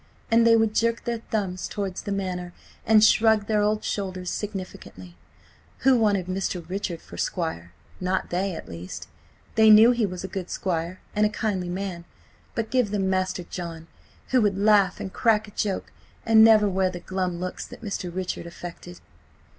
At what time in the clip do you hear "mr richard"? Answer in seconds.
6.25-6.99, 17.83-18.47